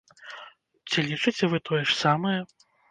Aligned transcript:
Ці 0.89 1.05
лічыце 1.11 1.45
вы 1.53 1.57
тое 1.71 1.83
ж 1.93 2.03
самае? 2.03 2.39